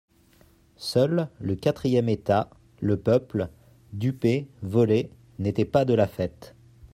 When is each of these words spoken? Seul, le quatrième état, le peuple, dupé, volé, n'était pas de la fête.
Seul, 0.77 1.27
le 1.39 1.55
quatrième 1.55 2.09
état, 2.09 2.49
le 2.79 2.97
peuple, 2.97 3.49
dupé, 3.93 4.47
volé, 4.63 5.11
n'était 5.37 5.63
pas 5.63 5.85
de 5.85 5.93
la 5.93 6.07
fête. 6.07 6.55